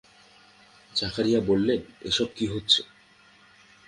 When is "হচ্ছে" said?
2.47-2.81